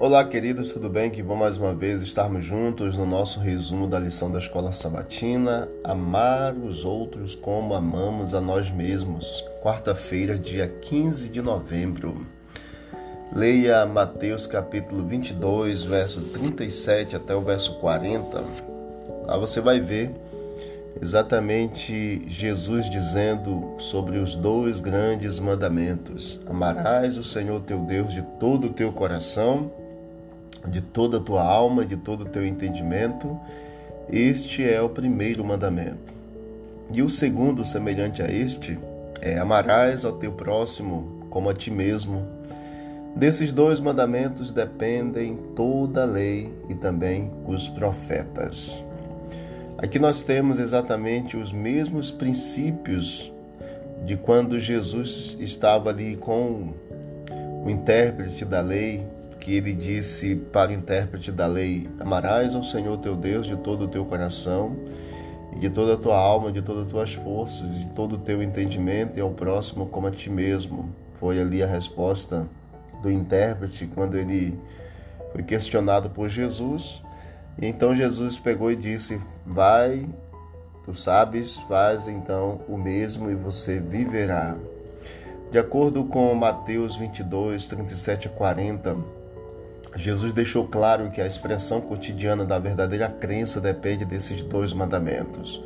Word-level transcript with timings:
Olá, 0.00 0.24
queridos, 0.24 0.68
tudo 0.68 0.88
bem? 0.88 1.10
Que 1.10 1.24
bom 1.24 1.34
mais 1.34 1.58
uma 1.58 1.74
vez 1.74 2.02
estarmos 2.02 2.44
juntos 2.44 2.96
no 2.96 3.04
nosso 3.04 3.40
resumo 3.40 3.88
da 3.88 3.98
lição 3.98 4.30
da 4.30 4.38
Escola 4.38 4.72
Sabatina, 4.72 5.68
Amar 5.82 6.54
os 6.54 6.84
outros 6.84 7.34
como 7.34 7.74
amamos 7.74 8.32
a 8.32 8.40
nós 8.40 8.70
mesmos. 8.70 9.44
Quarta-feira, 9.60 10.38
dia 10.38 10.68
15 10.68 11.28
de 11.30 11.42
novembro. 11.42 12.24
Leia 13.34 13.84
Mateus 13.86 14.46
capítulo 14.46 15.04
22, 15.04 15.82
verso 15.82 16.20
37 16.26 17.16
até 17.16 17.34
o 17.34 17.42
verso 17.42 17.80
40. 17.80 18.44
Lá 19.26 19.36
você 19.36 19.60
vai 19.60 19.80
ver 19.80 20.12
exatamente 21.02 22.22
Jesus 22.28 22.88
dizendo 22.88 23.74
sobre 23.78 24.18
os 24.18 24.36
dois 24.36 24.80
grandes 24.80 25.40
mandamentos: 25.40 26.40
Amarás 26.48 27.18
o 27.18 27.24
Senhor 27.24 27.60
teu 27.62 27.80
Deus 27.80 28.14
de 28.14 28.22
todo 28.38 28.68
o 28.68 28.72
teu 28.72 28.92
coração 28.92 29.72
de 30.66 30.80
toda 30.80 31.18
a 31.18 31.20
tua 31.20 31.42
alma, 31.42 31.84
de 31.84 31.96
todo 31.96 32.22
o 32.22 32.28
teu 32.28 32.46
entendimento. 32.46 33.38
Este 34.10 34.68
é 34.68 34.80
o 34.80 34.88
primeiro 34.88 35.44
mandamento. 35.44 36.12
E 36.92 37.02
o 37.02 37.10
segundo, 37.10 37.64
semelhante 37.64 38.22
a 38.22 38.30
este, 38.30 38.78
é: 39.20 39.38
amarás 39.38 40.04
ao 40.04 40.12
teu 40.12 40.32
próximo 40.32 41.26
como 41.30 41.48
a 41.48 41.54
ti 41.54 41.70
mesmo. 41.70 42.26
Desses 43.14 43.52
dois 43.52 43.80
mandamentos 43.80 44.52
dependem 44.52 45.36
toda 45.56 46.02
a 46.02 46.06
lei 46.06 46.52
e 46.68 46.74
também 46.74 47.30
os 47.46 47.68
profetas. 47.68 48.84
Aqui 49.76 49.98
nós 49.98 50.22
temos 50.22 50.58
exatamente 50.58 51.36
os 51.36 51.52
mesmos 51.52 52.10
princípios 52.10 53.32
de 54.04 54.16
quando 54.16 54.58
Jesus 54.58 55.36
estava 55.40 55.90
ali 55.90 56.16
com 56.16 56.74
o 57.64 57.70
intérprete 57.70 58.44
da 58.44 58.60
lei, 58.60 59.06
que 59.40 59.56
ele 59.56 59.72
disse 59.72 60.36
para 60.36 60.70
o 60.70 60.74
intérprete 60.74 61.32
da 61.32 61.46
lei: 61.46 61.88
Amarás 61.98 62.54
ao 62.54 62.62
Senhor 62.62 62.98
teu 62.98 63.16
Deus 63.16 63.46
de 63.46 63.56
todo 63.56 63.84
o 63.84 63.88
teu 63.88 64.04
coração, 64.04 64.76
e 65.54 65.58
de 65.58 65.70
toda 65.70 65.94
a 65.94 65.96
tua 65.96 66.16
alma, 66.16 66.52
de 66.52 66.62
todas 66.62 66.86
as 66.86 66.90
tuas 66.90 67.14
forças, 67.14 67.78
de 67.78 67.88
todo 67.88 68.14
o 68.16 68.18
teu 68.18 68.42
entendimento, 68.42 69.18
e 69.18 69.20
ao 69.20 69.30
próximo 69.30 69.86
como 69.86 70.06
a 70.06 70.10
ti 70.10 70.30
mesmo. 70.30 70.90
Foi 71.18 71.40
ali 71.40 71.62
a 71.62 71.66
resposta 71.66 72.46
do 73.02 73.10
intérprete 73.10 73.86
quando 73.86 74.16
ele 74.16 74.58
foi 75.32 75.42
questionado 75.42 76.10
por 76.10 76.28
Jesus. 76.28 77.02
E 77.60 77.66
então 77.66 77.94
Jesus 77.94 78.38
pegou 78.38 78.70
e 78.70 78.76
disse: 78.76 79.20
Vai, 79.44 80.08
tu 80.84 80.94
sabes, 80.94 81.56
faz 81.62 82.06
então 82.06 82.60
o 82.68 82.76
mesmo 82.76 83.30
e 83.30 83.34
você 83.34 83.80
viverá. 83.80 84.56
De 85.50 85.58
acordo 85.58 86.04
com 86.04 86.34
Mateus 86.34 86.96
22, 86.96 87.66
37 87.66 88.28
a 88.28 88.30
40, 88.30 88.96
Jesus 89.96 90.32
deixou 90.32 90.66
claro 90.66 91.10
que 91.10 91.20
a 91.20 91.26
expressão 91.26 91.80
cotidiana 91.80 92.44
da 92.44 92.58
verdadeira 92.58 93.10
crença 93.10 93.60
depende 93.60 94.04
desses 94.04 94.42
dois 94.42 94.72
mandamentos. 94.72 95.62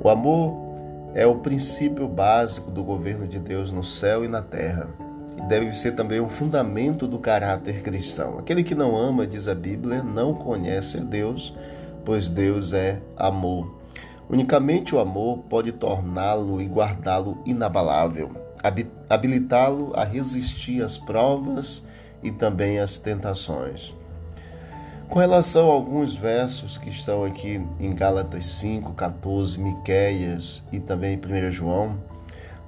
O 0.00 0.08
amor 0.08 0.68
é 1.14 1.26
o 1.26 1.36
princípio 1.36 2.06
básico 2.06 2.70
do 2.70 2.84
governo 2.84 3.26
de 3.26 3.38
Deus 3.38 3.72
no 3.72 3.82
céu 3.82 4.24
e 4.24 4.28
na 4.28 4.42
terra. 4.42 4.88
E 5.36 5.42
deve 5.48 5.74
ser 5.74 5.92
também 5.92 6.20
um 6.20 6.28
fundamento 6.28 7.06
do 7.06 7.18
caráter 7.18 7.82
cristão. 7.82 8.38
Aquele 8.38 8.62
que 8.62 8.74
não 8.74 8.96
ama, 8.96 9.26
diz 9.26 9.48
a 9.48 9.54
Bíblia, 9.54 10.02
não 10.02 10.34
conhece 10.34 10.98
a 10.98 11.02
Deus, 11.02 11.54
pois 12.04 12.28
Deus 12.28 12.72
é 12.72 13.00
amor. 13.16 13.76
Unicamente 14.28 14.94
o 14.94 14.98
amor 14.98 15.38
pode 15.48 15.72
torná-lo 15.72 16.60
e 16.60 16.66
guardá-lo 16.66 17.38
inabalável, 17.46 18.30
habilitá-lo 19.08 19.92
a 19.94 20.04
resistir 20.04 20.82
às 20.82 20.98
provas 20.98 21.82
e 22.22 22.30
também 22.30 22.78
as 22.78 22.96
tentações. 22.96 23.94
Com 25.08 25.18
relação 25.18 25.70
a 25.70 25.72
alguns 25.72 26.14
versos 26.14 26.76
que 26.76 26.90
estão 26.90 27.24
aqui 27.24 27.64
em 27.80 27.94
Gálatas 27.94 28.44
5, 28.44 28.92
14, 28.92 29.58
Miqueias 29.58 30.62
e 30.70 30.78
também 30.78 31.16
1 31.18 31.50
João, 31.50 31.98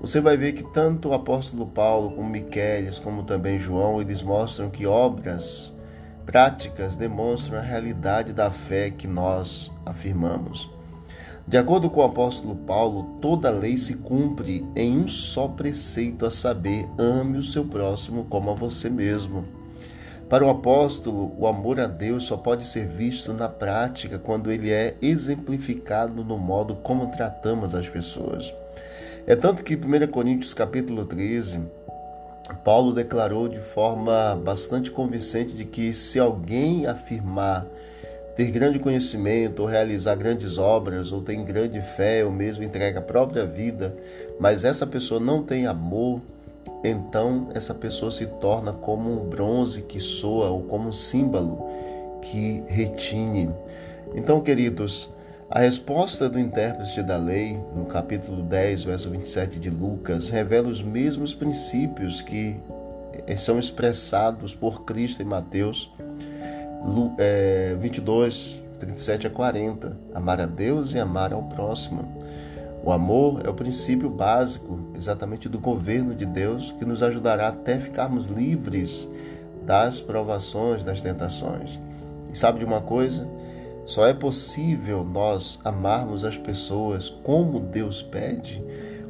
você 0.00 0.20
vai 0.20 0.36
ver 0.36 0.52
que 0.52 0.62
tanto 0.62 1.08
o 1.08 1.14
apóstolo 1.14 1.66
Paulo 1.66 2.12
como 2.12 2.30
Miqueias, 2.30 3.00
como 3.00 3.24
também 3.24 3.58
João, 3.58 4.00
eles 4.00 4.22
mostram 4.22 4.70
que 4.70 4.86
obras 4.86 5.74
práticas 6.24 6.94
demonstram 6.94 7.58
a 7.58 7.62
realidade 7.62 8.32
da 8.32 8.50
fé 8.50 8.90
que 8.90 9.08
nós 9.08 9.72
afirmamos. 9.84 10.70
De 11.48 11.56
acordo 11.56 11.88
com 11.88 12.00
o 12.00 12.04
apóstolo 12.04 12.54
Paulo, 12.54 13.16
toda 13.22 13.48
lei 13.48 13.78
se 13.78 13.94
cumpre 13.94 14.66
em 14.76 14.98
um 14.98 15.08
só 15.08 15.48
preceito, 15.48 16.26
a 16.26 16.30
saber, 16.30 16.86
ame 16.98 17.38
o 17.38 17.42
seu 17.42 17.64
próximo 17.64 18.26
como 18.28 18.50
a 18.50 18.54
você 18.54 18.90
mesmo. 18.90 19.46
Para 20.28 20.44
o 20.44 20.50
apóstolo, 20.50 21.34
o 21.38 21.46
amor 21.46 21.80
a 21.80 21.86
Deus 21.86 22.24
só 22.24 22.36
pode 22.36 22.66
ser 22.66 22.86
visto 22.86 23.32
na 23.32 23.48
prática 23.48 24.18
quando 24.18 24.52
ele 24.52 24.70
é 24.70 24.94
exemplificado 25.00 26.22
no 26.22 26.36
modo 26.36 26.76
como 26.76 27.10
tratamos 27.10 27.74
as 27.74 27.88
pessoas. 27.88 28.52
É 29.26 29.34
tanto 29.34 29.64
que 29.64 29.72
em 29.72 29.78
1 29.78 30.06
Coríntios 30.08 30.52
capítulo 30.52 31.06
13, 31.06 31.62
Paulo 32.62 32.92
declarou 32.92 33.48
de 33.48 33.60
forma 33.60 34.36
bastante 34.36 34.90
convincente 34.90 35.54
de 35.54 35.64
que 35.64 35.94
se 35.94 36.20
alguém 36.20 36.86
afirmar 36.86 37.66
ter 38.38 38.52
grande 38.52 38.78
conhecimento, 38.78 39.62
ou 39.62 39.66
realizar 39.66 40.14
grandes 40.14 40.58
obras, 40.58 41.10
ou 41.10 41.20
tem 41.20 41.44
grande 41.44 41.82
fé, 41.82 42.24
ou 42.24 42.30
mesmo 42.30 42.62
entrega 42.62 43.00
a 43.00 43.02
própria 43.02 43.44
vida, 43.44 43.96
mas 44.38 44.62
essa 44.62 44.86
pessoa 44.86 45.18
não 45.18 45.42
tem 45.42 45.66
amor, 45.66 46.20
então 46.84 47.48
essa 47.52 47.74
pessoa 47.74 48.12
se 48.12 48.26
torna 48.26 48.72
como 48.72 49.10
um 49.10 49.28
bronze 49.28 49.82
que 49.82 49.98
soa, 49.98 50.50
ou 50.50 50.62
como 50.62 50.88
um 50.88 50.92
símbolo 50.92 51.68
que 52.22 52.62
retine. 52.68 53.50
Então, 54.14 54.40
queridos, 54.40 55.12
a 55.50 55.58
resposta 55.58 56.28
do 56.28 56.38
intérprete 56.38 57.02
da 57.02 57.16
lei, 57.16 57.58
no 57.74 57.86
capítulo 57.86 58.40
10, 58.44 58.84
verso 58.84 59.10
27 59.10 59.58
de 59.58 59.68
Lucas, 59.68 60.28
revela 60.28 60.68
os 60.68 60.80
mesmos 60.80 61.34
princípios 61.34 62.22
que 62.22 62.54
eh, 63.26 63.34
são 63.34 63.58
expressados 63.58 64.54
por 64.54 64.84
Cristo 64.84 65.22
em 65.22 65.26
Mateus 65.26 65.90
é, 67.18 67.76
22, 67.80 68.62
37 68.78 69.26
a 69.26 69.30
40. 69.30 69.96
Amar 70.14 70.40
a 70.40 70.46
Deus 70.46 70.94
e 70.94 70.98
amar 70.98 71.32
ao 71.32 71.42
próximo. 71.42 72.16
O 72.84 72.92
amor 72.92 73.42
é 73.44 73.50
o 73.50 73.54
princípio 73.54 74.08
básico 74.08 74.78
exatamente 74.94 75.48
do 75.48 75.58
governo 75.58 76.14
de 76.14 76.24
Deus 76.24 76.72
que 76.72 76.84
nos 76.84 77.02
ajudará 77.02 77.48
até 77.48 77.78
ficarmos 77.78 78.26
livres 78.26 79.08
das 79.64 80.00
provações, 80.00 80.84
das 80.84 81.00
tentações. 81.00 81.80
E 82.32 82.38
sabe 82.38 82.60
de 82.60 82.64
uma 82.64 82.80
coisa? 82.80 83.28
Só 83.84 84.06
é 84.06 84.14
possível 84.14 85.04
nós 85.04 85.58
amarmos 85.64 86.24
as 86.24 86.38
pessoas 86.38 87.10
como 87.22 87.58
Deus 87.58 88.02
pede 88.02 88.62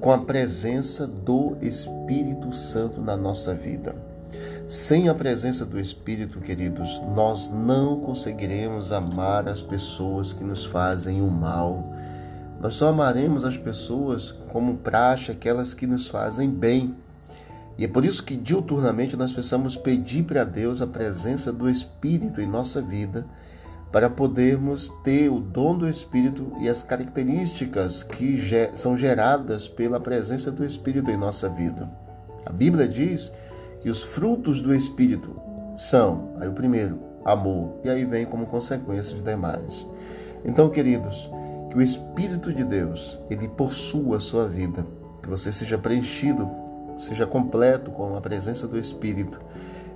com 0.00 0.10
a 0.10 0.18
presença 0.18 1.06
do 1.06 1.56
Espírito 1.60 2.52
Santo 2.52 3.02
na 3.02 3.16
nossa 3.16 3.54
vida. 3.54 4.09
Sem 4.70 5.08
a 5.08 5.14
presença 5.16 5.66
do 5.66 5.80
Espírito, 5.80 6.38
queridos, 6.38 7.02
nós 7.12 7.50
não 7.50 7.98
conseguiremos 7.98 8.92
amar 8.92 9.48
as 9.48 9.60
pessoas 9.60 10.32
que 10.32 10.44
nos 10.44 10.64
fazem 10.64 11.20
o 11.20 11.26
mal. 11.26 11.92
Nós 12.60 12.74
só 12.74 12.90
amaremos 12.90 13.44
as 13.44 13.56
pessoas 13.56 14.30
como 14.30 14.76
praxe 14.76 15.32
aquelas 15.32 15.74
que 15.74 15.88
nos 15.88 16.06
fazem 16.06 16.48
bem. 16.48 16.94
E 17.76 17.84
é 17.84 17.88
por 17.88 18.04
isso 18.04 18.22
que 18.22 18.36
diuturnamente 18.36 19.16
nós 19.16 19.32
precisamos 19.32 19.76
pedir 19.76 20.22
para 20.22 20.44
Deus 20.44 20.80
a 20.80 20.86
presença 20.86 21.52
do 21.52 21.68
Espírito 21.68 22.40
em 22.40 22.46
nossa 22.46 22.80
vida, 22.80 23.26
para 23.90 24.08
podermos 24.08 24.88
ter 25.02 25.28
o 25.30 25.40
dom 25.40 25.78
do 25.78 25.88
Espírito 25.88 26.52
e 26.60 26.68
as 26.68 26.80
características 26.80 28.04
que 28.04 28.40
são 28.76 28.96
geradas 28.96 29.66
pela 29.66 29.98
presença 29.98 30.48
do 30.48 30.64
Espírito 30.64 31.10
em 31.10 31.16
nossa 31.16 31.48
vida. 31.48 31.90
A 32.46 32.52
Bíblia 32.52 32.86
diz 32.86 33.32
que 33.80 33.90
os 33.90 34.02
frutos 34.02 34.60
do 34.60 34.74
Espírito 34.74 35.34
são, 35.76 36.30
aí 36.40 36.48
o 36.48 36.52
primeiro, 36.52 36.98
amor, 37.24 37.80
e 37.84 37.90
aí 37.90 38.04
vem 38.04 38.24
como 38.26 38.46
consequência 38.46 39.16
os 39.16 39.22
demais. 39.22 39.86
Então, 40.44 40.68
queridos, 40.68 41.30
que 41.70 41.76
o 41.76 41.82
Espírito 41.82 42.52
de 42.52 42.64
Deus, 42.64 43.20
ele 43.30 43.48
possua 43.48 44.16
a 44.16 44.20
sua 44.20 44.46
vida, 44.46 44.86
que 45.22 45.28
você 45.28 45.52
seja 45.52 45.78
preenchido, 45.78 46.48
seja 46.98 47.26
completo 47.26 47.90
com 47.90 48.16
a 48.16 48.20
presença 48.20 48.66
do 48.66 48.78
Espírito, 48.78 49.40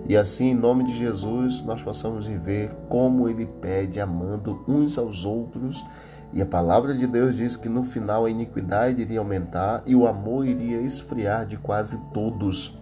e 0.07 0.17
assim, 0.17 0.51
em 0.51 0.55
nome 0.55 0.85
de 0.85 0.97
Jesus, 0.97 1.63
nós 1.63 1.83
possamos 1.83 2.27
viver 2.27 2.71
como 2.91 3.27
ele 3.27 3.47
pede, 3.47 3.99
amando 4.01 4.63
uns 4.69 4.99
aos 4.99 5.25
outros. 5.25 5.85
E 6.31 6.43
a 6.43 6.47
palavra 6.47 6.95
de 6.95 7.07
Deus 7.07 7.35
diz 7.35 7.57
que 7.57 7.71
no 7.71 7.83
final 7.83 8.27
a 8.27 8.31
iniquidade 8.31 9.01
iria 9.01 9.19
aumentar 9.19 9.83
e 9.87 9.95
o 9.95 10.07
amor 10.07 10.47
iria 10.47 10.81
esfriar 10.81 11.47
de 11.47 11.57
quase 11.57 11.99
todos 12.13 12.79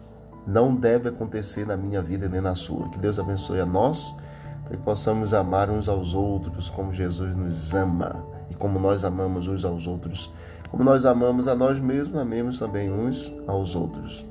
não 0.46 0.74
deve 0.74 1.08
acontecer 1.08 1.66
na 1.66 1.76
minha 1.76 2.02
vida 2.02 2.28
nem 2.28 2.40
na 2.40 2.54
sua. 2.54 2.88
Que 2.88 2.98
Deus 2.98 3.18
abençoe 3.18 3.60
a 3.60 3.66
nós, 3.66 4.14
para 4.64 4.76
que 4.76 4.82
possamos 4.82 5.32
amar 5.34 5.70
uns 5.70 5.88
aos 5.88 6.14
outros 6.14 6.70
como 6.70 6.92
Jesus 6.92 7.34
nos 7.34 7.74
ama 7.74 8.24
e 8.50 8.54
como 8.54 8.78
nós 8.78 9.04
amamos 9.04 9.46
uns 9.46 9.64
aos 9.64 9.86
outros. 9.86 10.30
Como 10.70 10.82
nós 10.84 11.04
amamos 11.04 11.46
a 11.48 11.54
nós 11.54 11.78
mesmos, 11.78 12.20
amemos 12.20 12.58
também 12.58 12.90
uns 12.90 13.32
aos 13.46 13.74
outros. 13.74 14.26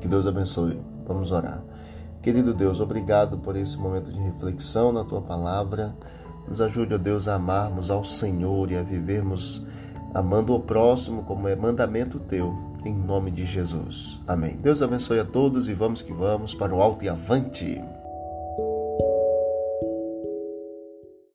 Que 0.00 0.08
Deus 0.08 0.26
abençoe. 0.26 0.80
Vamos 1.06 1.32
orar. 1.32 1.62
Querido 2.22 2.52
Deus, 2.52 2.80
obrigado 2.80 3.38
por 3.38 3.56
esse 3.56 3.78
momento 3.78 4.10
de 4.12 4.18
reflexão 4.18 4.92
na 4.92 5.04
tua 5.04 5.20
palavra. 5.20 5.94
Nos 6.46 6.60
ajude, 6.60 6.94
ó 6.94 6.98
Deus, 6.98 7.28
a 7.28 7.34
amarmos 7.34 7.90
ao 7.90 8.02
Senhor 8.04 8.70
e 8.70 8.76
a 8.76 8.82
vivermos 8.82 9.62
amando 10.14 10.54
o 10.54 10.60
próximo 10.60 11.22
como 11.22 11.48
é 11.48 11.56
mandamento 11.56 12.18
teu, 12.18 12.54
em 12.84 12.94
nome 12.94 13.30
de 13.30 13.44
Jesus. 13.44 14.20
Amém. 14.26 14.56
Deus 14.56 14.82
abençoe 14.82 15.20
a 15.20 15.24
todos 15.24 15.68
e 15.68 15.74
vamos 15.74 16.02
que 16.02 16.12
vamos 16.12 16.54
para 16.54 16.74
o 16.74 16.80
alto 16.80 17.04
e 17.04 17.08
avante. 17.08 17.80